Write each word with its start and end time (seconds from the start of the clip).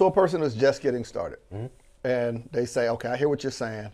to 0.00 0.06
a 0.06 0.10
person 0.10 0.40
who's 0.40 0.54
just 0.54 0.80
getting 0.80 1.04
started, 1.04 1.38
Mm-hmm. 1.52 1.66
and 2.04 2.48
they 2.52 2.64
say, 2.64 2.88
"Okay, 2.88 3.08
I 3.08 3.16
hear 3.18 3.28
what 3.28 3.42
you're 3.44 3.50
saying. 3.52 3.90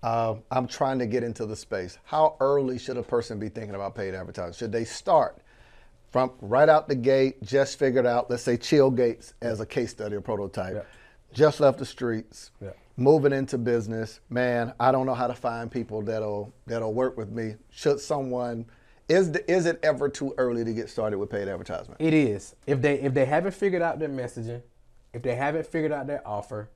Uh, 0.00 0.36
I'm 0.52 0.68
trying 0.68 1.00
to 1.00 1.06
get 1.06 1.24
into 1.24 1.44
the 1.44 1.56
space. 1.56 1.98
How 2.04 2.36
early 2.38 2.78
should 2.78 2.96
a 2.96 3.02
person 3.02 3.40
be 3.40 3.48
thinking 3.48 3.74
about 3.74 3.96
paid 3.96 4.14
advertising? 4.14 4.52
Should 4.56 4.70
they 4.70 4.84
start 4.84 5.38
from 6.12 6.30
right 6.40 6.68
out 6.68 6.86
the 6.88 6.94
gate, 6.94 7.42
just 7.42 7.80
figured 7.80 8.06
out, 8.06 8.30
let's 8.30 8.44
say 8.44 8.56
Chill 8.56 8.92
Gates 8.92 9.34
as 9.42 9.58
a 9.60 9.66
case 9.66 9.90
study 9.90 10.14
or 10.14 10.20
prototype, 10.20 10.74
Yeah. 10.76 10.82
just 11.32 11.58
left 11.58 11.78
the 11.80 11.84
streets, 11.84 12.52
Yeah. 12.60 12.70
moving 12.96 13.32
into 13.32 13.58
business. 13.58 14.20
Man, 14.30 14.72
I 14.78 14.92
don't 14.92 15.04
know 15.04 15.14
how 15.14 15.26
to 15.26 15.34
find 15.34 15.68
people 15.68 16.00
that'll 16.02 16.52
that'll 16.68 16.94
work 16.94 17.16
with 17.16 17.30
me. 17.32 17.56
Should 17.70 17.98
someone 17.98 18.66
is 19.08 19.32
the, 19.32 19.50
is 19.50 19.66
it 19.66 19.80
ever 19.82 20.08
too 20.08 20.32
early 20.38 20.64
to 20.64 20.72
get 20.72 20.88
started 20.88 21.18
with 21.18 21.28
paid 21.28 21.48
advertisement? 21.48 22.00
It 22.00 22.14
is. 22.14 22.54
If 22.68 22.80
they 22.80 23.00
if 23.00 23.14
they 23.14 23.24
haven't 23.24 23.52
figured 23.54 23.82
out 23.82 23.98
their 23.98 24.08
messaging, 24.08 24.62
if 25.18 25.22
they 25.22 25.34
haven't 25.34 25.66
figured 25.66 25.90
out 25.90 26.06
their 26.06 26.26
offer, 26.26 26.70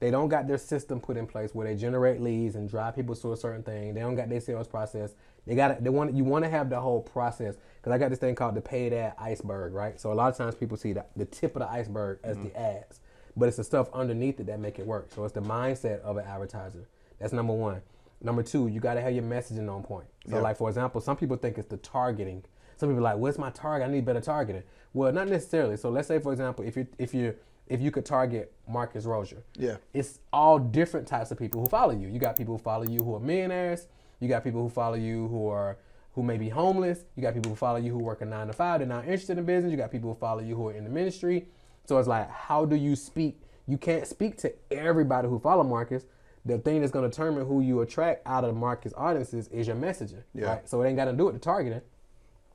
they 0.00 0.10
don't 0.10 0.28
got 0.28 0.48
their 0.48 0.58
system 0.58 1.00
put 1.00 1.16
in 1.18 1.26
place 1.26 1.54
where 1.54 1.66
they 1.66 1.76
generate 1.76 2.20
leads 2.20 2.56
and 2.56 2.68
drive 2.68 2.96
people 2.96 3.14
to 3.14 3.32
a 3.32 3.36
certain 3.36 3.62
thing. 3.62 3.92
They 3.94 4.00
don't 4.00 4.16
got 4.16 4.30
their 4.30 4.40
sales 4.40 4.66
process. 4.66 5.14
They 5.46 5.54
got 5.54 5.84
they 5.84 5.90
want 5.90 6.14
you 6.14 6.24
want 6.24 6.44
to 6.44 6.50
have 6.50 6.70
the 6.70 6.80
whole 6.80 7.02
process 7.02 7.56
because 7.76 7.92
I 7.92 7.98
got 7.98 8.08
this 8.08 8.18
thing 8.18 8.34
called 8.34 8.54
the 8.54 8.62
paid 8.62 8.94
ad 8.94 9.14
iceberg, 9.18 9.74
right? 9.74 10.00
So 10.00 10.12
a 10.12 10.14
lot 10.14 10.30
of 10.30 10.36
times 10.36 10.54
people 10.54 10.78
see 10.78 10.94
the, 10.94 11.04
the 11.14 11.26
tip 11.26 11.54
of 11.56 11.60
the 11.60 11.68
iceberg 11.70 12.20
as 12.24 12.36
the 12.38 12.44
mm-hmm. 12.44 12.56
ads, 12.56 13.00
but 13.36 13.48
it's 13.48 13.58
the 13.58 13.64
stuff 13.64 13.88
underneath 13.92 14.40
it 14.40 14.46
that 14.46 14.58
make 14.60 14.78
it 14.78 14.86
work. 14.86 15.08
So 15.14 15.24
it's 15.24 15.34
the 15.34 15.42
mindset 15.42 16.00
of 16.00 16.16
an 16.16 16.24
advertiser. 16.24 16.88
That's 17.18 17.34
number 17.34 17.52
one. 17.52 17.82
Number 18.22 18.42
two, 18.42 18.68
you 18.68 18.80
got 18.80 18.94
to 18.94 19.02
have 19.02 19.12
your 19.12 19.24
messaging 19.24 19.70
on 19.70 19.82
point. 19.82 20.06
So 20.26 20.36
Yeah. 20.36 20.42
like 20.42 20.56
for 20.56 20.70
example, 20.70 21.02
some 21.02 21.18
people 21.18 21.36
think 21.36 21.58
it's 21.58 21.68
the 21.68 21.76
targeting. 21.76 22.44
Some 22.76 22.88
people 22.88 23.06
are 23.06 23.12
like, 23.12 23.18
"What's 23.18 23.38
my 23.38 23.50
target? 23.50 23.86
I 23.86 23.92
need 23.92 24.06
better 24.06 24.22
targeting." 24.22 24.62
Well, 24.94 25.12
not 25.12 25.28
necessarily. 25.28 25.76
So 25.76 25.90
let's 25.90 26.08
say, 26.08 26.18
for 26.18 26.32
example, 26.32 26.64
if 26.64 26.76
you 26.76 26.86
if 26.98 27.12
you 27.12 27.34
if 27.66 27.80
you 27.80 27.90
could 27.90 28.04
target 28.04 28.52
Marcus 28.68 29.04
Rosier, 29.04 29.42
Yeah. 29.56 29.76
it's 29.92 30.18
all 30.32 30.58
different 30.58 31.06
types 31.06 31.30
of 31.30 31.38
people 31.38 31.60
who 31.60 31.66
follow 31.66 31.92
you. 31.92 32.08
You 32.08 32.18
got 32.18 32.36
people 32.36 32.56
who 32.56 32.62
follow 32.62 32.84
you 32.84 33.02
who 33.02 33.14
are 33.14 33.20
millionaires. 33.20 33.86
You 34.20 34.28
got 34.28 34.44
people 34.44 34.62
who 34.62 34.68
follow 34.68 34.96
you 34.96 35.28
who 35.28 35.48
are 35.48 35.76
who 36.14 36.22
may 36.22 36.36
be 36.38 36.48
homeless. 36.48 37.04
You 37.16 37.22
got 37.22 37.34
people 37.34 37.50
who 37.50 37.56
follow 37.56 37.78
you 37.78 37.90
who 37.92 37.98
work 37.98 38.20
a 38.20 38.24
nine 38.24 38.46
to 38.46 38.52
five. 38.52 38.78
They're 38.80 38.86
not 38.86 39.04
interested 39.04 39.36
in 39.36 39.44
business. 39.44 39.70
You 39.72 39.76
got 39.76 39.90
people 39.90 40.10
who 40.12 40.16
follow 40.18 40.40
you 40.40 40.54
who 40.54 40.68
are 40.68 40.72
in 40.72 40.84
the 40.84 40.90
ministry. 40.90 41.48
So 41.86 41.98
it's 41.98 42.06
like, 42.08 42.30
how 42.30 42.64
do 42.64 42.76
you 42.76 42.94
speak? 42.94 43.40
You 43.66 43.78
can't 43.78 44.06
speak 44.06 44.36
to 44.38 44.52
everybody 44.70 45.26
who 45.28 45.38
follow 45.40 45.64
Marcus. 45.64 46.04
The 46.46 46.58
thing 46.58 46.80
that's 46.80 46.92
going 46.92 47.02
to 47.04 47.08
determine 47.10 47.46
who 47.46 47.62
you 47.62 47.80
attract 47.80 48.22
out 48.26 48.44
of 48.44 48.54
the 48.54 48.60
Marcus 48.60 48.92
audiences 48.96 49.48
is 49.48 49.66
your 49.66 49.76
messaging. 49.76 50.22
Yeah. 50.34 50.46
Right? 50.46 50.68
So 50.68 50.80
it 50.82 50.86
ain't 50.88 50.96
got 50.96 51.06
to 51.06 51.12
do 51.14 51.24
with 51.24 51.34
the 51.34 51.40
targeting. 51.40 51.80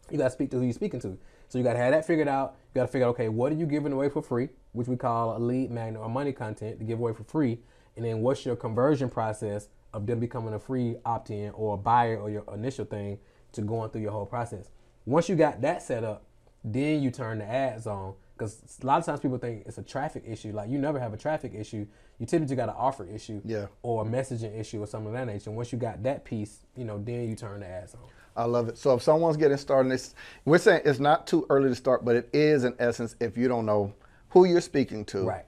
You 0.09 0.17
got 0.17 0.25
to 0.25 0.29
speak 0.29 0.51
to 0.51 0.57
who 0.57 0.63
you're 0.63 0.73
speaking 0.73 0.99
to. 1.01 1.17
So 1.49 1.57
you 1.57 1.63
got 1.63 1.73
to 1.73 1.79
have 1.79 1.91
that 1.91 2.05
figured 2.05 2.27
out. 2.27 2.55
You 2.73 2.79
got 2.79 2.85
to 2.85 2.91
figure 2.91 3.07
out, 3.07 3.11
okay, 3.11 3.29
what 3.29 3.51
are 3.51 3.55
you 3.55 3.65
giving 3.65 3.91
away 3.91 4.09
for 4.09 4.21
free, 4.21 4.49
which 4.73 4.87
we 4.87 4.95
call 4.95 5.35
a 5.35 5.39
lead 5.39 5.71
magnet 5.71 6.01
or 6.01 6.09
money 6.09 6.31
content 6.31 6.79
to 6.79 6.85
give 6.85 6.99
away 6.99 7.13
for 7.13 7.23
free, 7.23 7.59
and 7.95 8.05
then 8.05 8.21
what's 8.21 8.45
your 8.45 8.55
conversion 8.55 9.09
process 9.09 9.67
of 9.93 10.05
them 10.05 10.19
becoming 10.19 10.53
a 10.53 10.59
free 10.59 10.95
opt-in 11.05 11.51
or 11.51 11.73
a 11.73 11.77
buyer 11.77 12.17
or 12.17 12.29
your 12.29 12.43
initial 12.53 12.85
thing 12.85 13.17
to 13.53 13.61
going 13.61 13.89
through 13.89 14.01
your 14.01 14.11
whole 14.11 14.25
process. 14.25 14.69
Once 15.05 15.27
you 15.27 15.35
got 15.35 15.61
that 15.61 15.81
set 15.81 16.03
up, 16.03 16.23
then 16.63 17.01
you 17.01 17.09
turn 17.09 17.39
the 17.39 17.45
ads 17.45 17.87
on. 17.87 18.13
Because 18.37 18.61
a 18.81 18.85
lot 18.85 18.99
of 18.99 19.05
times 19.05 19.19
people 19.19 19.37
think 19.37 19.63
it's 19.65 19.79
a 19.79 19.83
traffic 19.83 20.23
issue. 20.25 20.51
Like 20.53 20.69
you 20.69 20.77
never 20.77 20.99
have 20.99 21.13
a 21.13 21.17
traffic 21.17 21.53
issue. 21.55 21.85
You 22.19 22.25
typically 22.25 22.55
got 22.55 22.69
an 22.69 22.75
offer 22.77 23.05
issue 23.05 23.41
Yeah. 23.43 23.65
or 23.81 24.03
a 24.03 24.05
messaging 24.05 24.57
issue 24.57 24.81
or 24.81 24.87
something 24.87 25.07
of 25.07 25.13
that 25.13 25.25
nature. 25.25 25.49
And 25.49 25.57
once 25.57 25.73
you 25.73 25.79
got 25.79 26.03
that 26.03 26.23
piece, 26.23 26.59
you 26.77 26.85
know, 26.85 26.97
then 27.03 27.27
you 27.27 27.35
turn 27.35 27.61
the 27.61 27.65
ads 27.67 27.95
on. 27.95 28.01
I 28.37 28.45
love 28.45 28.69
it. 28.69 28.77
So 28.77 28.93
if 28.93 29.01
someone's 29.01 29.35
getting 29.35 29.57
started, 29.57 29.99
we're 30.45 30.57
saying 30.59 30.83
it's 30.85 30.99
not 30.99 31.27
too 31.27 31.45
early 31.49 31.67
to 31.69 31.75
start, 31.75 32.05
but 32.05 32.15
it 32.15 32.29
is 32.31 32.63
in 32.63 32.75
essence 32.79 33.15
if 33.19 33.37
you 33.37 33.47
don't 33.49 33.65
know 33.65 33.93
who 34.29 34.45
you're 34.45 34.61
speaking 34.61 35.05
to. 35.05 35.23
Right. 35.23 35.45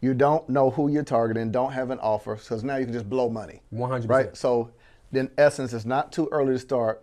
You 0.00 0.14
don't 0.14 0.48
know 0.48 0.70
who 0.70 0.88
you're 0.88 1.02
targeting, 1.02 1.50
don't 1.50 1.72
have 1.72 1.90
an 1.90 1.98
offer, 1.98 2.36
because 2.36 2.62
now 2.62 2.76
you 2.76 2.84
can 2.84 2.92
just 2.92 3.10
blow 3.10 3.28
money. 3.28 3.62
100%. 3.74 4.08
Right? 4.08 4.36
So 4.36 4.70
in 5.12 5.30
essence, 5.36 5.72
it's 5.72 5.84
not 5.84 6.12
too 6.12 6.28
early 6.30 6.52
to 6.52 6.58
start 6.58 7.02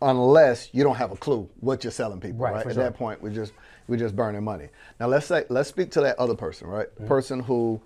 unless 0.00 0.68
you 0.72 0.84
don't 0.84 0.96
have 0.96 1.10
a 1.10 1.16
clue 1.16 1.48
what 1.60 1.82
you're 1.82 1.90
selling 1.90 2.20
people. 2.20 2.38
Right, 2.38 2.54
Right. 2.54 2.66
At 2.66 2.74
sure. 2.74 2.84
that 2.84 2.94
point, 2.94 3.20
we're 3.22 3.30
just 3.30 3.52
we're 3.88 3.96
just 3.96 4.14
burning 4.14 4.44
money. 4.44 4.68
Now 5.00 5.08
let's 5.08 5.26
say 5.26 5.44
let's 5.48 5.68
speak 5.68 5.90
to 5.92 6.00
that 6.02 6.18
other 6.18 6.34
person, 6.34 6.68
right? 6.68 6.88
Mm-hmm. 6.88 7.02
The 7.02 7.08
person 7.08 7.40
who, 7.40 7.80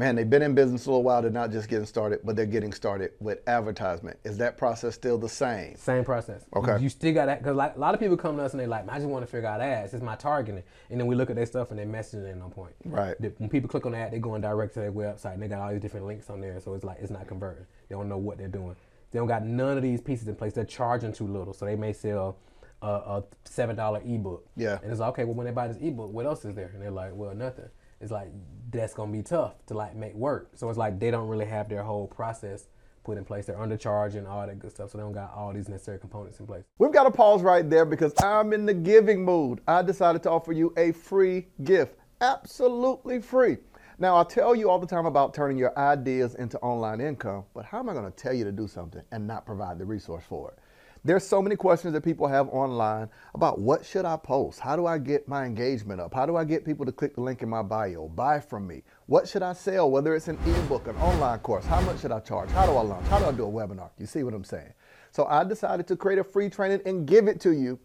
man, 0.00 0.16
they've 0.16 0.30
been 0.30 0.40
in 0.40 0.54
business 0.54 0.86
a 0.86 0.90
little 0.90 1.02
while. 1.02 1.20
They're 1.20 1.30
not 1.30 1.50
just 1.50 1.68
getting 1.68 1.84
started, 1.84 2.20
but 2.24 2.34
they're 2.34 2.46
getting 2.46 2.72
started 2.72 3.12
with 3.20 3.46
advertisement. 3.46 4.18
Is 4.24 4.38
that 4.38 4.56
process 4.56 4.94
still 4.94 5.18
the 5.18 5.28
same? 5.28 5.76
Same 5.76 6.04
process. 6.04 6.42
Okay. 6.56 6.82
You 6.82 6.88
still 6.88 7.12
got 7.12 7.26
that 7.26 7.40
because 7.40 7.54
like, 7.54 7.76
a 7.76 7.78
lot 7.78 7.92
of 7.92 8.00
people 8.00 8.16
come 8.16 8.38
to 8.38 8.42
us 8.42 8.52
and 8.52 8.60
they're 8.60 8.66
like, 8.66 8.88
I 8.88 8.96
just 8.96 9.08
want 9.08 9.26
to 9.26 9.30
figure 9.30 9.46
out 9.46 9.60
ads. 9.60 9.92
It's 9.92 10.02
my 10.02 10.16
targeting, 10.16 10.62
and 10.88 10.98
then 10.98 11.06
we 11.06 11.14
look 11.14 11.28
at 11.28 11.36
their 11.36 11.44
stuff 11.44 11.70
and 11.70 11.78
their 11.78 11.86
messaging 11.86 12.30
ain't 12.30 12.42
on 12.42 12.50
point. 12.50 12.72
Right. 12.86 13.14
When 13.38 13.50
people 13.50 13.68
click 13.68 13.84
on 13.84 13.92
the 13.92 13.98
ad, 13.98 14.10
they 14.10 14.18
going 14.18 14.40
direct 14.40 14.72
to 14.74 14.80
their 14.80 14.90
website 14.90 15.34
and 15.34 15.42
they 15.42 15.48
got 15.48 15.60
all 15.60 15.70
these 15.70 15.82
different 15.82 16.06
links 16.06 16.30
on 16.30 16.40
there, 16.40 16.58
so 16.60 16.72
it's 16.72 16.82
like 16.84 16.96
it's 17.00 17.10
not 17.10 17.28
converting. 17.28 17.66
They 17.90 17.94
don't 17.94 18.08
know 18.08 18.18
what 18.18 18.38
they're 18.38 18.48
doing. 18.48 18.76
They 19.10 19.18
don't 19.18 19.28
got 19.28 19.44
none 19.44 19.76
of 19.76 19.82
these 19.82 20.00
pieces 20.00 20.28
in 20.28 20.34
place. 20.34 20.54
They're 20.54 20.64
charging 20.64 21.12
too 21.12 21.26
little, 21.26 21.52
so 21.52 21.66
they 21.66 21.76
may 21.76 21.92
sell 21.92 22.38
a, 22.80 22.86
a 22.88 23.24
seven 23.44 23.76
dollar 23.76 24.00
ebook. 24.02 24.46
Yeah. 24.56 24.78
And 24.82 24.90
it's 24.90 25.00
like, 25.00 25.10
okay, 25.10 25.24
well 25.24 25.34
when 25.34 25.44
they 25.44 25.52
buy 25.52 25.68
this 25.68 25.76
ebook, 25.76 26.10
what 26.10 26.24
else 26.24 26.46
is 26.46 26.54
there? 26.54 26.70
And 26.72 26.80
they're 26.80 26.90
like, 26.90 27.10
well, 27.14 27.34
nothing. 27.34 27.68
It's 28.00 28.10
like 28.10 28.28
that's 28.70 28.94
gonna 28.94 29.12
be 29.12 29.22
tough 29.22 29.54
to 29.66 29.74
like 29.74 29.94
make 29.94 30.14
work. 30.14 30.50
So 30.54 30.68
it's 30.68 30.78
like 30.78 30.98
they 30.98 31.10
don't 31.10 31.28
really 31.28 31.46
have 31.46 31.68
their 31.68 31.82
whole 31.82 32.06
process 32.06 32.68
put 33.04 33.18
in 33.18 33.24
place. 33.24 33.46
They're 33.46 33.56
undercharging 33.56 34.28
all 34.28 34.46
that 34.46 34.58
good 34.58 34.70
stuff, 34.70 34.90
so 34.90 34.98
they 34.98 35.02
don't 35.02 35.12
got 35.12 35.32
all 35.34 35.52
these 35.52 35.68
necessary 35.68 35.98
components 35.98 36.38
in 36.40 36.46
place. 36.46 36.64
We've 36.78 36.92
got 36.92 37.04
to 37.04 37.10
pause 37.10 37.42
right 37.42 37.68
there 37.68 37.84
because 37.84 38.12
I'm 38.22 38.52
in 38.52 38.66
the 38.66 38.74
giving 38.74 39.24
mood. 39.24 39.60
I 39.66 39.82
decided 39.82 40.22
to 40.24 40.30
offer 40.30 40.52
you 40.52 40.72
a 40.76 40.92
free 40.92 41.48
gift, 41.64 41.96
absolutely 42.20 43.20
free. 43.20 43.58
Now, 43.98 44.16
I 44.16 44.24
tell 44.24 44.54
you 44.54 44.70
all 44.70 44.78
the 44.78 44.86
time 44.86 45.04
about 45.04 45.34
turning 45.34 45.58
your 45.58 45.78
ideas 45.78 46.34
into 46.36 46.58
online 46.60 47.02
income, 47.02 47.44
but 47.52 47.66
how 47.66 47.80
am 47.80 47.90
I 47.90 47.92
going 47.92 48.10
to 48.10 48.16
tell 48.16 48.32
you 48.32 48.44
to 48.44 48.52
do 48.52 48.66
something 48.66 49.02
and 49.12 49.26
not 49.26 49.44
provide 49.44 49.78
the 49.78 49.84
resource 49.84 50.24
for 50.26 50.52
it? 50.52 50.58
There's 51.02 51.26
so 51.26 51.40
many 51.40 51.56
questions 51.56 51.94
that 51.94 52.02
people 52.02 52.26
have 52.26 52.50
online 52.50 53.08
about 53.34 53.58
what 53.58 53.86
should 53.86 54.04
I 54.04 54.18
post? 54.18 54.60
How 54.60 54.76
do 54.76 54.84
I 54.84 54.98
get 54.98 55.26
my 55.26 55.46
engagement 55.46 55.98
up? 55.98 56.12
How 56.12 56.26
do 56.26 56.36
I 56.36 56.44
get 56.44 56.62
people 56.62 56.84
to 56.84 56.92
click 56.92 57.14
the 57.14 57.22
link 57.22 57.40
in 57.40 57.48
my 57.48 57.62
bio, 57.62 58.08
buy 58.08 58.38
from 58.38 58.66
me? 58.66 58.82
What 59.06 59.26
should 59.26 59.42
I 59.42 59.54
sell? 59.54 59.90
Whether 59.90 60.14
it's 60.14 60.28
an 60.28 60.38
ebook, 60.44 60.88
an 60.88 60.96
online 60.96 61.38
course, 61.38 61.64
how 61.64 61.80
much 61.80 62.00
should 62.00 62.12
I 62.12 62.20
charge? 62.20 62.50
How 62.50 62.66
do 62.66 62.72
I 62.72 62.82
launch? 62.82 63.06
How 63.06 63.18
do 63.18 63.24
I 63.24 63.32
do 63.32 63.46
a 63.46 63.50
webinar? 63.50 63.88
You 63.96 64.04
see 64.04 64.22
what 64.24 64.34
I'm 64.34 64.44
saying? 64.44 64.74
So 65.10 65.24
I 65.24 65.42
decided 65.42 65.86
to 65.86 65.96
create 65.96 66.18
a 66.18 66.24
free 66.24 66.50
training 66.50 66.82
and 66.84 67.06
give 67.06 67.28
it 67.28 67.40
to 67.40 67.52
you 67.52 67.78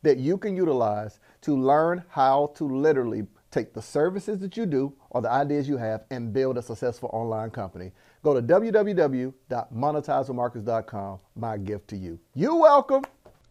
that 0.00 0.16
you 0.16 0.38
can 0.38 0.56
utilize 0.56 1.20
to 1.42 1.54
learn 1.54 2.02
how 2.08 2.52
to 2.56 2.64
literally 2.64 3.26
take 3.50 3.74
the 3.74 3.82
services 3.82 4.38
that 4.38 4.56
you 4.56 4.64
do 4.64 4.94
or 5.10 5.20
the 5.20 5.30
ideas 5.30 5.68
you 5.68 5.76
have 5.76 6.04
and 6.10 6.32
build 6.32 6.56
a 6.56 6.62
successful 6.62 7.10
online 7.12 7.50
company. 7.50 7.92
Go 8.22 8.34
to 8.34 8.42
www.monetizewithmarcus.com. 8.42 11.18
My 11.34 11.56
gift 11.56 11.88
to 11.88 11.96
you. 11.96 12.20
You're 12.34 12.56
welcome. 12.56 13.02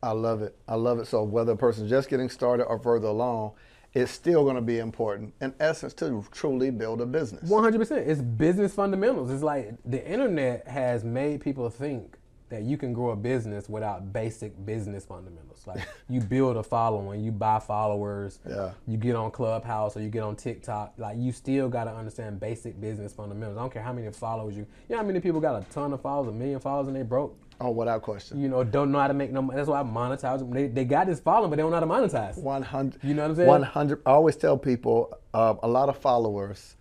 I 0.01 0.11
love 0.11 0.41
it. 0.41 0.55
I 0.67 0.75
love 0.75 0.99
it. 0.99 1.07
So 1.07 1.23
whether 1.23 1.51
a 1.51 1.57
person's 1.57 1.89
just 1.89 2.09
getting 2.09 2.29
started 2.29 2.65
or 2.65 2.79
further 2.79 3.07
along, 3.07 3.51
it's 3.93 4.11
still 4.11 4.43
going 4.43 4.55
to 4.55 4.61
be 4.61 4.79
important 4.79 5.33
in 5.41 5.53
essence 5.59 5.93
to 5.95 6.25
truly 6.31 6.71
build 6.71 7.01
a 7.01 7.05
business. 7.05 7.49
One 7.49 7.63
hundred 7.63 7.79
percent. 7.79 8.09
It's 8.09 8.21
business 8.21 8.73
fundamentals. 8.73 9.29
It's 9.29 9.43
like 9.43 9.75
the 9.83 10.07
internet 10.09 10.65
has 10.67 11.03
made 11.03 11.41
people 11.41 11.69
think 11.69 12.17
that 12.51 12.63
you 12.63 12.77
can 12.77 12.93
grow 12.93 13.09
a 13.11 13.15
business 13.15 13.67
without 13.67 14.13
basic 14.13 14.63
business 14.65 15.03
fundamentals. 15.05 15.65
Like 15.65 15.87
you 16.09 16.21
build 16.21 16.57
a 16.57 16.63
following, 16.63 17.23
you 17.23 17.31
buy 17.31 17.59
followers, 17.59 18.39
Yeah. 18.47 18.71
you 18.87 18.97
get 18.97 19.15
on 19.15 19.31
Clubhouse 19.31 19.97
or 19.97 20.01
you 20.01 20.09
get 20.09 20.21
on 20.23 20.35
TikTok. 20.35 20.93
Like 20.97 21.17
you 21.17 21.31
still 21.31 21.69
got 21.69 21.85
to 21.85 21.91
understand 21.91 22.39
basic 22.39 22.79
business 22.79 23.13
fundamentals. 23.13 23.57
I 23.57 23.61
don't 23.61 23.73
care 23.73 23.81
how 23.83 23.93
many 23.93 24.11
followers 24.11 24.55
you. 24.55 24.67
You 24.89 24.95
know 24.95 24.97
how 24.97 25.03
many 25.07 25.19
people 25.19 25.39
got 25.41 25.61
a 25.61 25.65
ton 25.71 25.93
of 25.93 26.01
followers, 26.01 26.29
a 26.29 26.31
million 26.37 26.59
followers, 26.59 26.87
and 26.87 26.95
they 26.95 27.03
broke. 27.03 27.37
Oh, 27.63 27.69
without 27.69 28.01
question. 28.01 28.41
You 28.41 28.49
know, 28.49 28.63
don't 28.63 28.91
know 28.91 28.97
how 28.99 29.07
to 29.07 29.13
make 29.13 29.31
no. 29.31 29.41
money. 29.43 29.55
That's 29.57 29.69
why 29.69 29.81
I 29.81 29.83
monetize 29.83 30.39
them. 30.39 30.49
They, 30.49 30.65
they 30.65 30.83
got 30.83 31.05
this 31.05 31.19
following, 31.19 31.51
but 31.51 31.57
they 31.57 31.61
don't 31.61 31.69
know 31.69 31.79
how 31.79 32.01
to 32.01 32.07
monetize. 32.07 32.35
100. 32.37 33.03
You 33.03 33.13
know 33.13 33.21
what 33.21 33.29
I'm 33.29 33.35
saying? 33.35 33.47
100. 33.47 34.01
I 34.03 34.09
always 34.09 34.35
tell 34.35 34.57
people 34.57 35.15
uh, 35.35 35.53
a 35.61 35.67
lot 35.67 35.87
of 35.87 35.95
followers 35.97 36.75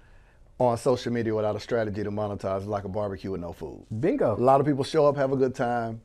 on 0.60 0.76
social 0.76 1.10
media 1.10 1.34
without 1.34 1.56
a 1.56 1.60
strategy 1.60 2.04
to 2.04 2.10
monetize 2.10 2.60
is 2.60 2.66
like 2.66 2.84
a 2.84 2.88
barbecue 2.88 3.30
with 3.30 3.40
no 3.40 3.52
food. 3.52 3.84
Bingo. 3.98 4.36
A 4.36 4.36
lot 4.36 4.60
of 4.60 4.66
people 4.66 4.84
show 4.84 5.06
up, 5.06 5.16
have 5.16 5.32
a 5.32 5.36
good 5.36 5.54
time, 5.54 6.02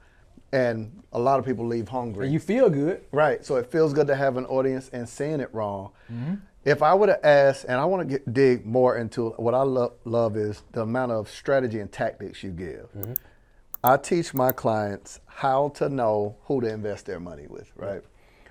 and 0.54 1.04
a 1.12 1.19
lot 1.19 1.40
of 1.40 1.46
people 1.46 1.68
leave 1.68 1.90
hungry. 1.90 2.25
And 2.25 2.34
you 2.34 2.40
feel 2.40 2.69
good. 2.69 3.02
Right. 3.12 3.46
So 3.46 3.57
it 3.57 3.69
feels 3.69 3.94
good 3.94 4.07
to 4.07 4.16
have 4.16 4.38
an 4.38 4.46
audience 4.46 4.90
and 4.94 5.07
saying 5.07 5.42
it 5.42 5.54
wrong. 5.54 5.92
Mm-hmm. 6.12 6.36
If 6.63 6.81
I 6.81 6.94
would 6.94 7.10
have 7.10 7.24
asked, 7.24 7.66
and 7.68 7.80
I 7.80 7.86
want 7.86 8.07
to 8.07 8.13
get, 8.18 8.34
dig 8.34 8.66
more 8.66 8.98
into 8.98 9.31
what 9.31 9.54
I 9.54 9.62
lo- 9.62 9.94
love 10.06 10.38
is 10.38 10.63
the 10.72 10.81
amount 10.84 11.12
of 11.12 11.30
strategy 11.30 11.80
and 11.80 11.92
tactics 11.92 12.42
you 12.42 12.52
give. 12.52 12.88
Mm-hmm. 12.98 13.13
I 13.84 13.98
teach 13.98 14.34
my 14.34 14.54
clients 14.54 15.19
how 15.25 15.69
to 15.75 15.90
know 15.90 16.38
who 16.46 16.62
to 16.62 16.68
invest 16.68 17.06
their 17.06 17.19
money 17.19 17.46
with, 17.48 17.72
right? 17.75 18.02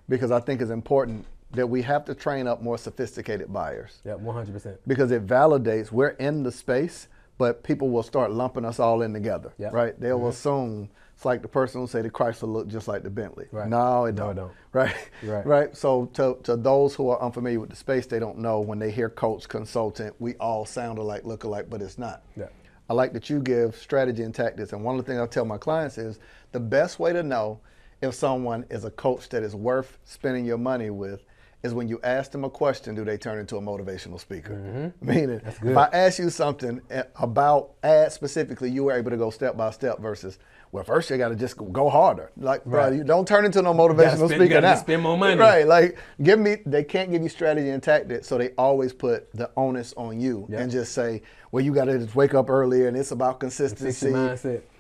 Because 0.08 0.30
I 0.30 0.38
think 0.38 0.60
it's 0.60 0.70
important 0.70 1.24
that 1.54 1.66
we 1.68 1.82
have 1.82 2.04
to 2.06 2.14
train 2.14 2.46
up 2.46 2.62
more 2.62 2.78
sophisticated 2.78 3.52
buyers 3.52 4.00
Yeah, 4.04 4.14
one 4.14 4.34
hundred 4.34 4.52
percent. 4.52 4.76
because 4.86 5.10
it 5.10 5.26
validates 5.26 5.90
we're 5.92 6.08
in 6.10 6.42
the 6.42 6.52
space, 6.52 7.08
but 7.38 7.62
people 7.62 7.90
will 7.90 8.02
start 8.02 8.30
lumping 8.32 8.64
us 8.64 8.78
all 8.78 9.02
in 9.02 9.12
together, 9.12 9.52
Yep. 9.58 9.72
right? 9.72 10.00
They'll 10.00 10.18
mm-hmm. 10.18 10.28
assume 10.28 10.88
It's 11.16 11.24
like 11.24 11.42
the 11.42 11.48
person 11.48 11.80
who 11.80 11.86
say 11.86 12.02
the 12.02 12.10
Chrysler 12.10 12.52
look 12.52 12.66
just 12.68 12.88
like 12.88 13.02
the 13.04 13.10
Bentley. 13.10 13.46
Right. 13.52 13.68
No, 13.68 14.04
it 14.06 14.16
No, 14.16 14.22
don't. 14.24 14.30
it 14.32 14.34
don't. 14.34 14.52
Right. 14.72 14.94
Right. 15.22 15.46
Right. 15.46 15.76
So 15.76 16.06
to, 16.14 16.36
to 16.42 16.56
those 16.56 16.96
who 16.96 17.08
are 17.10 17.22
unfamiliar 17.22 17.60
with 17.60 17.70
the 17.70 17.76
space, 17.76 18.06
they 18.06 18.18
don't 18.18 18.38
know 18.38 18.60
when 18.60 18.80
they 18.80 18.90
hear 18.90 19.08
coach, 19.08 19.48
consultant, 19.48 20.14
we 20.18 20.34
all 20.36 20.66
sound 20.66 20.98
alike, 20.98 21.22
look 21.24 21.44
alike, 21.44 21.66
but 21.70 21.80
it's 21.82 21.98
not. 21.98 22.22
Yeah. 22.36 22.48
I 22.90 22.94
like 22.94 23.12
that 23.12 23.30
you 23.30 23.38
give 23.40 23.76
strategy 23.76 24.24
and 24.24 24.34
tactics. 24.34 24.72
And 24.72 24.82
one 24.82 24.98
of 24.98 25.04
the 25.04 25.10
things 25.10 25.22
I 25.22 25.26
tell 25.26 25.44
my 25.44 25.56
clients 25.56 25.98
is 25.98 26.18
the 26.50 26.58
best 26.60 26.98
way 26.98 27.12
to 27.12 27.22
know 27.22 27.60
if 28.02 28.12
someone 28.14 28.66
is 28.68 28.84
a 28.84 28.90
coach 28.90 29.28
that 29.30 29.42
is 29.44 29.54
worth 29.54 29.98
spending 30.04 30.44
your 30.44 30.58
money 30.58 30.90
with 30.90 31.22
is 31.64 31.72
when 31.72 31.88
you 31.88 31.98
ask 32.04 32.30
them 32.30 32.44
a 32.44 32.50
question, 32.50 32.94
do 32.94 33.04
they 33.04 33.16
turn 33.16 33.38
into 33.38 33.56
a 33.56 33.60
motivational 33.60 34.20
speaker? 34.20 34.52
Mm-hmm. 34.52 35.08
Meaning, 35.08 35.40
if 35.46 35.76
I 35.76 35.88
ask 35.92 36.18
you 36.18 36.28
something 36.28 36.80
about 37.16 37.70
ads 37.82 38.14
specifically, 38.14 38.70
you 38.70 38.84
were 38.84 38.92
able 38.92 39.10
to 39.10 39.16
go 39.16 39.30
step 39.30 39.56
by 39.56 39.70
step 39.70 39.98
versus, 39.98 40.38
well, 40.72 40.84
first 40.84 41.08
you 41.08 41.16
got 41.16 41.30
to 41.30 41.36
just 41.36 41.56
go- 41.56 41.88
harder. 41.88 42.30
Like, 42.36 42.66
bro, 42.66 42.90
you 42.90 43.02
don't 43.02 43.26
turn 43.26 43.46
into 43.46 43.62
no 43.62 43.72
motivational 43.72 44.26
spend- 44.28 44.42
speaker 44.42 44.60
now. 44.60 44.74
spend 44.74 45.02
more 45.02 45.16
money. 45.16 45.36
Right. 45.36 45.66
Like, 45.66 45.96
give 46.22 46.38
me, 46.38 46.58
they 46.66 46.84
can't 46.84 47.10
give 47.10 47.22
you 47.22 47.30
strategy 47.30 47.70
and 47.70 47.82
tactics, 47.82 48.28
so 48.28 48.36
they 48.36 48.50
always 48.58 48.92
put 48.92 49.32
the 49.32 49.50
onus 49.56 49.94
on 49.96 50.20
you 50.20 50.46
Yeah. 50.50 50.60
and 50.60 50.70
just 50.70 50.92
say, 50.92 51.22
well, 51.50 51.64
you 51.64 51.72
got 51.74 51.86
to 51.86 51.98
just 51.98 52.14
wake 52.14 52.34
up 52.34 52.50
earlier 52.50 52.88
and 52.88 52.96
it's 52.96 53.10
about 53.10 53.40
consistency. 53.40 54.12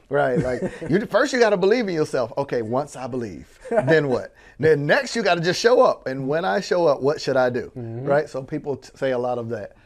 Right. 0.08 0.38
Like, 0.38 0.62
you 0.88 1.04
first 1.06 1.32
you 1.32 1.38
got 1.38 1.50
to 1.50 1.56
believe 1.56 1.88
in 1.88 1.94
yourself. 1.94 2.32
Okay, 2.38 2.62
once 2.62 2.96
I 2.96 3.06
believe, 3.06 3.58
then 3.70 4.08
what? 4.08 4.34
then 4.58 4.86
next 4.86 5.16
you 5.16 5.22
got 5.22 5.36
to 5.36 5.40
just 5.40 5.60
show 5.60 5.82
up. 5.82 6.06
And 6.06 6.28
when 6.28 6.44
I 6.44 6.60
show 6.60 6.86
up, 6.86 7.00
what 7.00 7.20
should 7.20 7.36
I 7.36 7.50
do? 7.50 7.72
Mm-hmm. 7.76 8.04
Right. 8.04 8.28
So 8.28 8.42
people 8.42 8.76
t- 8.76 8.90
say 8.94 9.12
a 9.12 9.18
lot 9.18 9.38
of 9.38 9.48
that. 9.50 9.76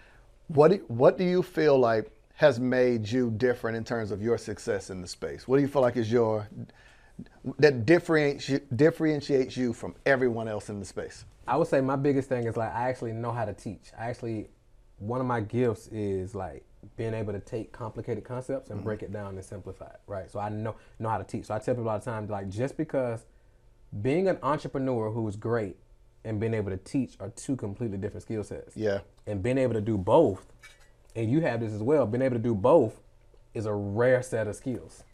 What 0.49 0.71
do, 0.71 0.85
what 0.89 1.19
do 1.19 1.25
you 1.25 1.43
feel 1.43 1.79
like 1.79 2.11
has 2.35 2.61
made 2.61 3.09
you 3.09 3.31
different 3.37 3.77
in 3.77 3.85
terms 3.85 4.11
of 4.11 4.23
your 4.23 4.39
success 4.39 4.91
in 4.91 5.01
the 5.01 5.09
space? 5.09 5.49
What 5.49 5.57
do 5.57 5.63
you 5.63 5.69
feel 5.69 5.83
like 5.83 5.97
is 5.97 6.11
your 6.11 6.49
that 7.59 7.85
differentiates 7.85 8.49
you, 8.49 8.61
differentiates 8.77 9.57
you 9.57 9.73
from 9.73 9.95
everyone 10.07 10.49
else 10.49 10.69
in 10.69 10.79
the 10.79 10.87
space? 10.87 11.25
I 11.49 11.57
would 11.57 11.67
say 11.67 11.81
my 11.81 11.97
biggest 11.97 12.29
thing 12.29 12.47
is 12.47 12.57
like 12.57 12.73
I 12.75 12.89
actually 12.89 13.13
know 13.13 13.33
how 13.33 13.45
to 13.45 13.53
teach. 13.53 13.91
I 13.99 14.11
actually 14.11 14.49
one 14.99 15.21
of 15.21 15.27
my 15.27 15.41
gifts 15.41 15.89
is 15.89 16.35
like 16.35 16.65
being 16.97 17.15
able 17.15 17.33
to 17.33 17.41
take 17.41 17.73
complicated 17.73 18.25
concepts 18.25 18.71
and 18.71 18.79
mm-hmm. 18.79 18.85
break 18.85 19.03
it 19.03 19.13
down 19.13 19.35
and 19.35 19.45
simplify 19.45 19.87
it, 19.87 20.01
right? 20.07 20.31
So 20.31 20.39
I 20.41 20.49
know 20.49 20.77
know 20.99 21.09
how 21.09 21.19
to 21.19 21.25
teach. 21.25 21.47
So 21.47 21.55
I 21.55 21.59
tell 21.59 21.75
people 21.75 21.89
all 21.89 21.99
the 21.99 22.05
time 22.05 22.27
like 22.29 22.49
just 22.49 22.77
because 22.77 23.27
being 24.03 24.29
an 24.29 24.39
entrepreneur 24.43 25.11
who 25.11 25.27
is 25.29 25.37
great 25.37 25.77
and 26.25 26.39
being 26.39 26.55
able 26.55 26.71
to 26.71 26.77
teach 26.77 27.17
are 27.21 27.31
two 27.31 27.57
completely 27.57 27.99
different 27.99 28.23
skill 28.23 28.45
sets. 28.45 28.77
Yeah. 28.77 29.01
And 29.27 29.43
being 29.43 29.59
able 29.59 29.75
to 29.75 29.81
do 29.81 29.97
both, 29.97 30.47
and 31.17 31.31
you 31.31 31.41
have 31.41 31.61
this 31.61 31.73
as 31.73 31.83
well, 31.83 32.07
being 32.07 32.23
able 32.23 32.37
to 32.37 32.43
do 32.43 32.55
both 32.55 33.01
is 33.55 33.67
a 33.67 33.73
rare 33.73 34.23
set 34.23 34.47
of 34.47 34.57
skills. 34.57 35.05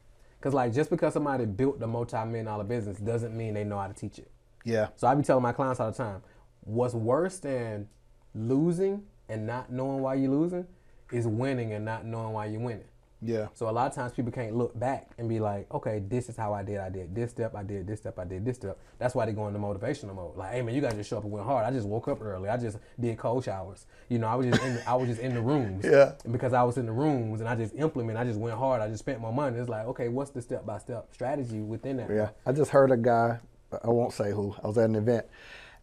Cause 0.41 0.53
like 0.53 0.75
just 0.75 0.91
because 0.91 1.15
somebody 1.15 1.47
built 1.47 1.81
the 1.81 1.87
multi-million 1.87 2.45
dollar 2.45 2.65
business 2.65 2.99
doesn't 2.99 3.35
mean 3.35 3.55
they 3.55 3.65
know 3.65 3.79
how 3.79 3.87
to 3.87 3.95
teach 3.95 4.19
it. 4.19 4.31
Yeah. 4.65 4.89
So 4.97 5.07
I 5.07 5.15
be 5.15 5.23
telling 5.23 5.43
my 5.43 5.53
clients 5.53 5.81
all 5.81 5.91
the 5.91 5.97
time, 5.97 6.23
what's 6.61 6.95
worse 6.95 7.39
than 7.39 7.89
losing 8.35 9.05
and 9.29 9.47
not 9.47 9.73
knowing 9.73 10.01
why 10.01 10.15
you're 10.15 10.31
losing 10.31 10.67
is 11.13 11.27
winning 11.27 11.73
and 11.73 11.85
not 11.85 12.05
knowing 12.05 12.33
why 12.33 12.47
you're 12.47 12.61
winning. 12.61 12.85
Yeah. 13.25 13.49
So 13.55 13.69
a 13.69 13.73
lot 13.73 13.87
of 13.87 13.95
times 13.95 14.13
people 14.13 14.31
can't 14.31 14.55
look 14.55 14.79
back 14.79 15.11
and 15.17 15.29
be 15.29 15.41
like, 15.41 15.73
okay, 15.73 16.03
this 16.07 16.29
is 16.29 16.37
how 16.37 16.53
I 16.53 16.63
did. 16.63 16.79
I 16.79 16.91
did 16.91 17.15
this 17.15 17.31
step. 17.31 17.55
I 17.55 17.63
did 17.63 17.87
this 17.87 18.01
step. 18.01 18.19
I 18.19 18.25
did 18.25 18.45
this 18.45 18.57
step. 18.57 18.79
That's 18.99 19.15
why 19.15 19.25
they 19.25 19.33
go 19.33 19.49
into 19.49 19.59
motivational 19.59 20.15
mode. 20.15 20.37
Like, 20.37 20.53
hey 20.53 20.63
man, 20.63 20.75
you 20.75 20.81
gotta 20.81 20.97
just 20.97 21.09
show 21.09 21.19
up 21.19 21.25
and 21.25 21.33
went 21.33 21.47
hard. 21.47 21.65
I 21.65 21.71
just 21.71 21.87
woke 21.87 22.09
up 22.09 22.21
early. 22.21 22.49
I 22.49 22.57
just 22.57 22.79
did 23.01 23.17
cold 23.17 23.45
showers. 23.45 23.87
You 24.09 24.19
know, 24.19 24.27
I 24.27 24.35
was 24.35 24.47
just 24.47 24.63
in 24.63 24.75
the, 24.75 24.89
I 24.89 24.95
was 24.95 25.09
just 25.09 25.21
in 25.21 25.35
the 25.35 25.41
rooms. 25.41 25.85
Yeah. 25.95 26.13
And 26.25 26.33
because 26.33 26.53
I 26.53 26.63
was 26.63 26.77
in 26.77 26.87
the 26.87 26.93
rooms 26.93 27.41
and 27.41 27.49
I 27.49 27.55
just 27.55 27.75
implement, 27.77 28.19
I 28.19 28.25
just 28.25 28.39
went 28.39 28.57
hard. 28.57 28.81
I 28.83 28.89
just 28.89 29.01
spent 29.01 29.21
my 29.21 29.31
money. 29.31 29.59
It's 29.59 29.69
like, 29.69 29.87
okay, 29.87 30.09
what's 30.09 30.31
the 30.31 30.43
step 30.43 30.67
by 30.67 30.79
step 30.79 31.09
strategy 31.13 31.61
within 31.61 31.99
that? 31.99 32.11
Yeah, 32.11 32.31
I 32.45 32.53
just 32.53 32.71
heard 32.71 32.91
a 32.91 32.97
guy. 32.97 33.39
I 33.83 33.89
won't 33.89 34.13
say 34.13 34.33
who. 34.33 34.55
I 34.63 34.67
was 34.67 34.79
at 34.79 34.89
an 34.89 34.97
event, 34.97 35.27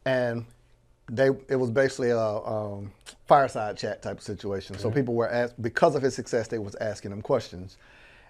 and 0.05 0.45
they 1.11 1.27
it 1.49 1.57
was 1.57 1.69
basically 1.69 2.09
a 2.09 2.19
um, 2.19 2.91
fireside 3.27 3.77
chat 3.77 4.01
type 4.01 4.17
of 4.17 4.23
situation. 4.23 4.77
So 4.79 4.89
people 4.89 5.13
were 5.13 5.29
asked 5.29 5.61
because 5.61 5.93
of 5.95 6.01
his 6.01 6.15
success, 6.15 6.47
they 6.47 6.57
was 6.57 6.73
asking 6.75 7.11
him 7.11 7.21
questions, 7.21 7.77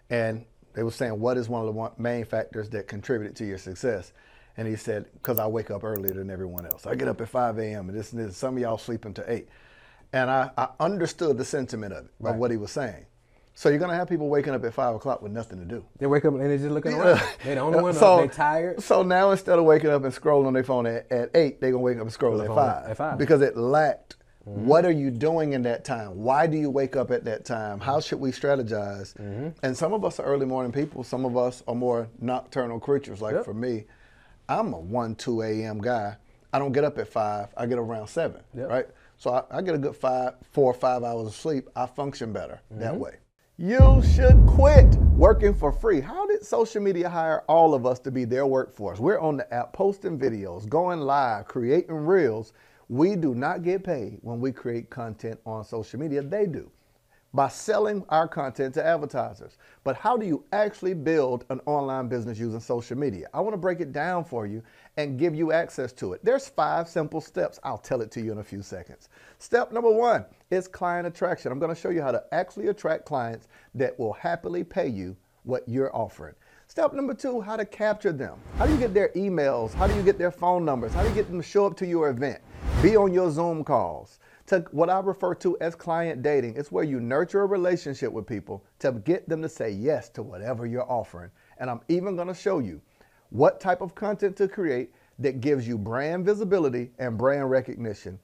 and 0.09 0.43
they 0.73 0.83
were 0.83 0.91
saying, 0.91 1.19
"What 1.19 1.37
is 1.37 1.47
one 1.47 1.65
of 1.65 1.73
the 1.73 2.01
main 2.01 2.25
factors 2.25 2.69
that 2.71 2.87
contributed 2.87 3.35
to 3.37 3.45
your 3.45 3.59
success?" 3.59 4.11
And 4.57 4.67
he 4.67 4.75
said, 4.75 5.05
"Because 5.13 5.39
I 5.39 5.45
wake 5.47 5.69
up 5.69 5.83
earlier 5.83 6.13
than 6.13 6.29
everyone 6.31 6.65
else. 6.65 6.85
I 6.87 6.95
get 6.95 7.07
up 7.07 7.21
at 7.21 7.29
5 7.29 7.59
a.m. 7.59 7.87
and 7.87 7.97
this 7.97 8.11
and 8.13 8.21
this. 8.27 8.35
Some 8.35 8.57
of 8.57 8.61
y'all 8.61 8.77
sleeping 8.79 9.13
to 9.13 9.31
eight, 9.31 9.47
and 10.11 10.29
I, 10.29 10.49
I 10.57 10.69
understood 10.79 11.37
the 11.37 11.45
sentiment 11.45 11.93
of 11.93 12.05
it 12.05 12.11
of 12.25 12.35
what 12.37 12.51
he 12.51 12.57
was 12.57 12.71
saying. 12.71 13.05
So 13.53 13.69
you're 13.69 13.79
gonna 13.79 13.95
have 13.95 14.07
people 14.09 14.29
waking 14.29 14.53
up 14.53 14.63
at 14.63 14.73
five 14.73 14.95
o'clock 14.95 15.21
with 15.21 15.31
nothing 15.31 15.59
to 15.59 15.65
do. 15.65 15.85
They 15.99 16.07
wake 16.07 16.25
up 16.25 16.33
and 16.33 16.41
they 16.49 16.57
just 16.57 16.69
looking 16.71 16.93
around. 16.93 17.21
They 17.43 17.53
the 17.55 17.59
only 17.59 17.81
one 17.81 17.93
so. 17.93 18.21
They 18.21 18.27
tired. 18.27 18.81
So 18.81 19.03
now 19.03 19.31
instead 19.31 19.59
of 19.59 19.65
waking 19.65 19.89
up 19.89 20.03
and 20.03 20.13
scrolling 20.13 20.47
on 20.47 20.53
their 20.53 20.63
phone 20.63 20.87
at, 20.87 21.11
at 21.11 21.29
eight, 21.35 21.59
they're 21.61 21.71
gonna 21.71 21.83
wake 21.83 21.97
up 21.97 22.03
and 22.03 22.11
scroll 22.13 22.41
at 22.41 22.47
five. 22.47 22.89
at 22.89 22.97
five. 22.97 23.17
Because 23.17 23.41
it 23.41 23.55
lacked 23.57 24.15
what 24.43 24.85
are 24.85 24.91
you 24.91 25.11
doing 25.11 25.53
in 25.53 25.61
that 25.63 25.85
time? 25.85 26.17
Why 26.23 26.47
do 26.47 26.57
you 26.57 26.71
wake 26.71 26.95
up 26.95 27.11
at 27.11 27.25
that 27.25 27.45
time? 27.45 27.79
How 27.79 27.99
should 27.99 28.19
we 28.19 28.31
strategize? 28.31 29.13
And 29.61 29.77
some 29.77 29.93
of 29.93 30.03
us 30.03 30.19
are 30.19 30.23
early 30.23 30.47
morning 30.47 30.71
people, 30.71 31.03
some 31.03 31.25
of 31.25 31.37
us 31.37 31.61
are 31.67 31.75
more 31.75 32.07
nocturnal 32.19 32.79
creatures. 32.79 33.21
Like 33.21 33.35
Yep. 33.35 33.45
for 33.45 33.53
me, 33.53 33.83
I'm 34.49 34.73
a 34.73 34.79
one, 34.79 35.13
two 35.13 35.43
AM 35.43 35.79
guy. 35.79 36.15
I 36.51 36.57
don't 36.57 36.71
get 36.71 36.83
up 36.83 36.97
at 36.97 37.07
five, 37.07 37.49
I 37.55 37.67
get 37.67 37.77
around 37.77 38.07
seven. 38.07 38.41
Yep. 38.55 38.69
Right? 38.69 38.87
So 39.17 39.31
I, 39.31 39.57
I 39.57 39.61
get 39.61 39.75
a 39.75 39.77
good 39.77 39.95
five, 39.95 40.33
four 40.51 40.71
or 40.71 40.73
five 40.73 41.03
hours 41.03 41.27
of 41.27 41.35
sleep. 41.35 41.69
I 41.75 41.85
function 41.85 42.33
better 42.33 42.61
that 42.71 42.93
Mm-hmm. 42.93 42.99
way. 42.99 43.11
You 43.63 44.01
should 44.15 44.43
quit 44.47 44.95
working 45.13 45.53
for 45.53 45.71
free. 45.71 46.01
How 46.01 46.25
did 46.25 46.43
social 46.43 46.81
media 46.81 47.07
hire 47.07 47.43
all 47.47 47.75
of 47.75 47.85
us 47.85 47.99
to 47.99 48.09
be 48.09 48.25
their 48.25 48.47
workforce? 48.47 48.97
We're 48.97 49.19
on 49.19 49.37
the 49.37 49.53
app 49.53 49.71
posting 49.71 50.17
videos, 50.17 50.67
going 50.67 50.99
live, 50.99 51.45
creating 51.45 51.93
reels. 51.93 52.53
We 52.89 53.15
do 53.15 53.35
not 53.35 53.61
get 53.61 53.83
paid 53.83 54.17
when 54.23 54.39
we 54.39 54.51
create 54.51 54.89
content 54.89 55.39
on 55.45 55.63
social 55.63 55.99
media. 55.99 56.23
They 56.23 56.47
do 56.47 56.71
by 57.33 57.47
selling 57.47 58.03
our 58.09 58.27
content 58.27 58.73
to 58.73 58.85
advertisers. 58.85 59.57
But 59.83 59.95
how 59.95 60.17
do 60.17 60.25
you 60.25 60.43
actually 60.51 60.93
build 60.93 61.45
an 61.49 61.61
online 61.65 62.07
business 62.07 62.37
using 62.37 62.59
social 62.59 62.97
media? 62.97 63.27
I 63.33 63.39
want 63.39 63.53
to 63.53 63.57
break 63.57 63.79
it 63.79 63.93
down 63.93 64.25
for 64.25 64.45
you 64.45 64.61
and 64.97 65.17
give 65.17 65.33
you 65.33 65.51
access 65.51 65.93
to 65.93 66.13
it. 66.13 66.23
There's 66.23 66.49
five 66.49 66.89
simple 66.89 67.21
steps. 67.21 67.59
I'll 67.63 67.77
tell 67.77 68.01
it 68.01 68.11
to 68.11 68.21
you 68.21 68.31
in 68.31 68.39
a 68.39 68.43
few 68.43 68.61
seconds. 68.61 69.09
Step 69.39 69.71
number 69.71 69.91
one 69.91 70.25
is 70.49 70.67
client 70.67 71.07
attraction. 71.07 71.51
I'm 71.51 71.59
going 71.59 71.73
to 71.73 71.79
show 71.79 71.89
you 71.89 72.01
how 72.01 72.11
to 72.11 72.23
actually 72.33 72.67
attract 72.67 73.05
clients 73.05 73.47
that 73.75 73.97
will 73.97 74.13
happily 74.13 74.63
pay 74.63 74.87
you 74.87 75.15
what 75.43 75.63
you're 75.67 75.95
offering. 75.95 76.35
Step 76.67 76.93
number 76.93 77.13
two, 77.13 77.41
how 77.41 77.57
to 77.57 77.65
capture 77.65 78.13
them. 78.13 78.37
How 78.57 78.65
do 78.65 78.71
you 78.71 78.79
get 78.79 78.93
their 78.93 79.09
emails? 79.09 79.73
How 79.73 79.87
do 79.87 79.95
you 79.95 80.03
get 80.03 80.17
their 80.17 80.31
phone 80.31 80.63
numbers? 80.63 80.93
How 80.93 81.01
do 81.01 81.09
you 81.09 81.15
get 81.15 81.27
them 81.27 81.41
to 81.41 81.45
show 81.45 81.65
up 81.65 81.75
to 81.77 81.85
your 81.85 82.09
event? 82.09 82.39
Be 82.81 82.95
on 82.95 83.13
your 83.13 83.29
Zoom 83.29 83.63
calls 83.63 84.19
to 84.47 84.65
what 84.71 84.89
I 84.89 84.99
refer 84.99 85.35
to 85.35 85.57
as 85.59 85.75
client 85.75 86.21
dating. 86.21 86.55
It's 86.57 86.71
where 86.71 86.83
you 86.83 86.99
nurture 86.99 87.41
a 87.41 87.45
relationship 87.45 88.11
with 88.11 88.27
people 88.27 88.63
to 88.79 88.91
get 88.91 89.27
them 89.29 89.41
to 89.41 89.49
say 89.49 89.71
yes 89.71 90.09
to 90.09 90.23
whatever 90.23 90.65
you're 90.65 90.89
offering. 90.89 91.31
And 91.59 91.69
I'm 91.69 91.81
even 91.89 92.15
going 92.15 92.27
to 92.27 92.33
show 92.33 92.59
you 92.59 92.81
what 93.29 93.59
type 93.59 93.81
of 93.81 93.95
content 93.95 94.35
to 94.37 94.47
create 94.47 94.93
that 95.19 95.41
gives 95.41 95.67
you 95.67 95.77
brand 95.77 96.25
visibility 96.25 96.91
and 96.99 97.17
brand 97.17 97.49
recognition. 97.49 98.19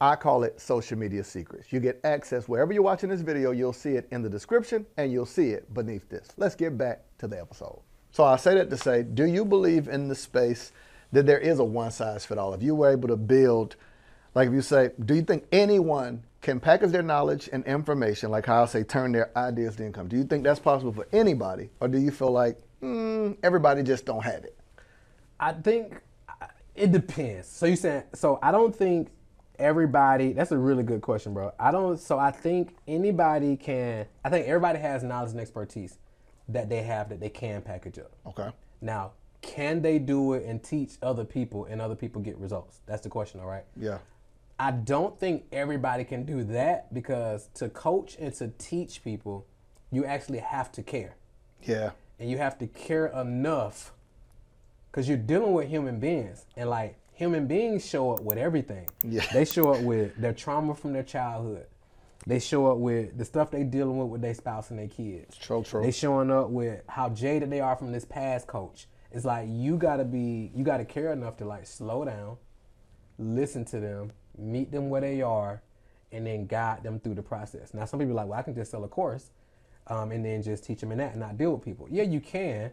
I 0.00 0.16
call 0.16 0.44
it 0.44 0.58
social 0.60 0.96
media 0.96 1.22
secrets. 1.22 1.72
You 1.72 1.78
get 1.78 2.00
access 2.04 2.48
wherever 2.48 2.72
you're 2.72 2.82
watching 2.82 3.10
this 3.10 3.20
video, 3.20 3.50
you'll 3.50 3.74
see 3.74 3.90
it 3.90 4.08
in 4.10 4.22
the 4.22 4.30
description 4.30 4.86
and 4.96 5.12
you'll 5.12 5.26
see 5.26 5.50
it 5.50 5.72
beneath 5.74 6.08
this. 6.08 6.30
Let's 6.38 6.54
get 6.54 6.78
back 6.78 7.02
to 7.18 7.28
the 7.28 7.38
episode. 7.38 7.80
So 8.10 8.24
I 8.24 8.36
say 8.36 8.54
that 8.54 8.70
to 8.70 8.76
say, 8.76 9.02
do 9.02 9.26
you 9.26 9.44
believe 9.44 9.88
in 9.88 10.08
the 10.08 10.14
space 10.14 10.72
that 11.12 11.26
there 11.26 11.38
is 11.38 11.58
a 11.58 11.64
one 11.64 11.90
size 11.90 12.24
fit 12.24 12.38
all? 12.38 12.54
If 12.54 12.62
you 12.62 12.74
were 12.74 12.90
able 12.90 13.08
to 13.08 13.16
build 13.16 13.76
like 14.34 14.48
if 14.48 14.54
you 14.54 14.62
say, 14.62 14.90
do 15.04 15.14
you 15.14 15.22
think 15.22 15.44
anyone 15.52 16.24
can 16.40 16.60
package 16.60 16.90
their 16.90 17.02
knowledge 17.02 17.48
and 17.52 17.64
information, 17.64 18.30
like 18.30 18.46
how 18.46 18.62
I 18.62 18.66
say, 18.66 18.82
turn 18.82 19.12
their 19.12 19.36
ideas 19.36 19.76
to 19.76 19.84
income? 19.84 20.08
Do 20.08 20.16
you 20.16 20.24
think 20.24 20.44
that's 20.44 20.60
possible 20.60 20.92
for 20.92 21.06
anybody, 21.12 21.70
or 21.80 21.88
do 21.88 21.98
you 21.98 22.10
feel 22.10 22.30
like 22.30 22.60
mm, 22.82 23.36
everybody 23.42 23.82
just 23.82 24.04
don't 24.06 24.24
have 24.24 24.44
it? 24.44 24.56
I 25.38 25.52
think 25.52 26.00
it 26.74 26.92
depends. 26.92 27.48
So 27.48 27.66
you 27.66 27.76
saying 27.76 28.04
so? 28.14 28.38
I 28.42 28.52
don't 28.52 28.74
think 28.74 29.10
everybody. 29.58 30.32
That's 30.32 30.52
a 30.52 30.58
really 30.58 30.82
good 30.82 31.02
question, 31.02 31.34
bro. 31.34 31.52
I 31.58 31.70
don't. 31.70 31.98
So 31.98 32.18
I 32.18 32.30
think 32.30 32.76
anybody 32.86 33.56
can. 33.56 34.06
I 34.24 34.30
think 34.30 34.46
everybody 34.46 34.78
has 34.78 35.02
knowledge 35.02 35.32
and 35.32 35.40
expertise 35.40 35.98
that 36.48 36.68
they 36.68 36.82
have 36.82 37.08
that 37.10 37.20
they 37.20 37.28
can 37.28 37.62
package 37.62 37.98
up. 37.98 38.12
Okay. 38.26 38.50
Now, 38.80 39.12
can 39.42 39.82
they 39.82 39.98
do 39.98 40.34
it 40.34 40.44
and 40.44 40.62
teach 40.62 40.92
other 41.02 41.24
people 41.24 41.64
and 41.66 41.80
other 41.80 41.94
people 41.94 42.20
get 42.20 42.36
results? 42.38 42.80
That's 42.86 43.02
the 43.02 43.08
question, 43.08 43.40
all 43.40 43.46
right? 43.46 43.64
Yeah. 43.76 43.98
I 44.60 44.72
don't 44.72 45.18
think 45.18 45.44
everybody 45.52 46.04
can 46.04 46.24
do 46.24 46.44
that 46.44 46.92
because 46.92 47.48
to 47.54 47.70
coach 47.70 48.14
and 48.20 48.32
to 48.34 48.48
teach 48.58 49.02
people, 49.02 49.46
you 49.90 50.04
actually 50.04 50.40
have 50.40 50.70
to 50.72 50.82
care. 50.82 51.16
Yeah. 51.62 51.92
And 52.18 52.30
you 52.30 52.36
have 52.36 52.58
to 52.58 52.66
care 52.66 53.06
enough 53.06 53.94
because 54.92 55.08
you're 55.08 55.16
dealing 55.16 55.54
with 55.54 55.68
human 55.68 55.98
beings. 55.98 56.44
And 56.58 56.68
like 56.68 56.98
human 57.14 57.46
beings 57.46 57.88
show 57.88 58.12
up 58.12 58.20
with 58.20 58.36
everything. 58.36 58.86
Yeah. 59.02 59.24
They 59.32 59.46
show 59.46 59.72
up 59.72 59.80
with 59.80 60.14
their 60.16 60.34
trauma 60.34 60.74
from 60.74 60.92
their 60.92 61.04
childhood. 61.04 61.64
They 62.26 62.38
show 62.38 62.70
up 62.70 62.76
with 62.76 63.16
the 63.16 63.24
stuff 63.24 63.50
they 63.50 63.64
dealing 63.64 63.96
with 63.96 64.08
with 64.08 64.20
their 64.20 64.34
spouse 64.34 64.68
and 64.68 64.78
their 64.78 64.88
kids. 64.88 65.38
True, 65.38 65.62
true. 65.62 65.80
They 65.82 65.90
showing 65.90 66.30
up 66.30 66.50
with 66.50 66.82
how 66.86 67.08
jaded 67.08 67.48
they 67.48 67.60
are 67.60 67.76
from 67.76 67.92
this 67.92 68.04
past 68.04 68.46
coach. 68.46 68.88
It's 69.10 69.24
like 69.24 69.48
you 69.48 69.78
gotta 69.78 70.04
be, 70.04 70.52
you 70.54 70.64
gotta 70.64 70.84
care 70.84 71.14
enough 71.14 71.38
to 71.38 71.46
like 71.46 71.66
slow 71.66 72.04
down, 72.04 72.36
listen 73.24 73.64
to 73.66 73.78
them, 73.80 74.10
meet 74.38 74.72
them 74.72 74.88
where 74.90 75.00
they 75.00 75.22
are, 75.22 75.62
and 76.12 76.26
then 76.26 76.46
guide 76.46 76.82
them 76.82 76.98
through 76.98 77.14
the 77.14 77.22
process. 77.22 77.72
Now, 77.74 77.84
some 77.84 78.00
people 78.00 78.12
are 78.12 78.16
like, 78.16 78.26
well, 78.28 78.38
I 78.38 78.42
can 78.42 78.54
just 78.54 78.70
sell 78.70 78.82
a 78.84 78.88
course, 78.88 79.30
um, 79.86 80.10
and 80.10 80.24
then 80.24 80.42
just 80.42 80.64
teach 80.64 80.80
them 80.80 80.90
in 80.92 80.98
that 80.98 81.12
and 81.12 81.20
not 81.20 81.36
deal 81.36 81.52
with 81.52 81.62
people. 81.64 81.86
Yeah, 81.90 82.02
you 82.04 82.20
can, 82.20 82.70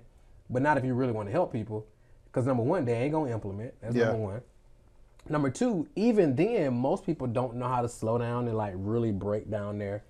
but 0.49 0.61
not 0.61 0.77
if 0.77 0.85
you 0.85 0.93
really 0.93 1.11
want 1.11 1.27
to 1.27 1.31
help 1.31 1.51
people. 1.51 1.85
Because 2.25 2.45
number 2.45 2.63
one, 2.63 2.85
they 2.85 2.93
ain't 2.93 3.11
gonna 3.13 3.31
implement. 3.31 3.73
That's 3.81 3.95
Yeah. 3.95 4.05
number 4.05 4.21
one. 4.23 4.41
Number 5.29 5.49
two, 5.49 5.87
even 5.95 6.35
then, 6.35 6.73
most 6.77 7.05
people 7.05 7.27
don't 7.27 7.55
know 7.55 7.67
how 7.67 7.81
to 7.81 7.89
slow 7.89 8.17
down 8.17 8.47
and 8.47 8.55
like 8.57 8.73
really 8.77 9.11
break 9.11 9.49
down 9.49 9.77
their 9.77 10.03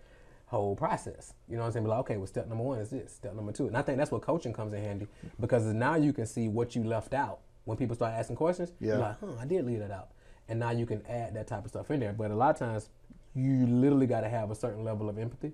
whole 0.45 0.75
process. 0.75 1.33
You 1.49 1.55
know 1.55 1.61
what 1.61 1.67
I'm 1.67 1.71
saying? 1.73 1.83
Be 1.85 1.89
like, 1.89 1.99
okay, 2.01 2.17
well, 2.17 2.27
step 2.27 2.47
number 2.47 2.63
one 2.63 2.79
is 2.79 2.89
this, 2.91 3.13
step 3.13 3.33
number 3.35 3.51
two. 3.51 3.67
And 3.67 3.75
I 3.75 3.81
think 3.81 3.97
that's 3.97 4.11
what 4.11 4.21
coaching 4.21 4.53
comes 4.53 4.73
in 4.73 4.81
handy 4.83 5.07
because 5.39 5.65
now 5.65 5.95
you 5.95 6.13
can 6.13 6.25
see 6.25 6.47
what 6.47 6.75
you 6.75 6.83
left 6.83 7.13
out. 7.13 7.39
When 7.65 7.77
people 7.77 7.95
start 7.95 8.13
asking 8.13 8.35
questions, 8.37 8.71
Yeah. 8.79 8.87
you're 8.89 8.97
like, 8.99 9.19
huh, 9.19 9.27
I 9.39 9.45
did 9.45 9.65
leave 9.65 9.79
that 9.79 9.91
out. 9.91 10.09
And 10.49 10.59
now 10.59 10.71
you 10.71 10.85
can 10.85 11.05
add 11.07 11.33
that 11.35 11.47
type 11.47 11.65
of 11.65 11.69
stuff 11.69 11.91
in 11.91 11.99
there. 11.99 12.13
But 12.13 12.31
a 12.31 12.35
lot 12.35 12.51
of 12.51 12.59
times, 12.59 12.89
you 13.35 13.67
literally 13.67 14.07
got 14.07 14.21
to 14.21 14.29
have 14.29 14.49
a 14.49 14.55
certain 14.55 14.83
level 14.83 15.09
of 15.09 15.17
empathy 15.17 15.53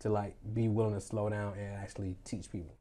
to 0.00 0.08
like 0.08 0.36
be 0.54 0.68
willing 0.68 0.94
to 0.94 1.00
slow 1.00 1.28
down 1.28 1.54
and 1.58 1.74
actually 1.74 2.16
teach 2.24 2.50
people. 2.50 2.76